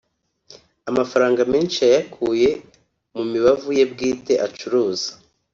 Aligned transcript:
Amafaranga 0.89 1.41
menshi 1.53 1.77
yayakuye 1.85 2.49
mu 3.15 3.23
mibavu 3.31 3.69
ye 3.77 3.85
bwite 3.91 4.33
acuruza 4.45 5.11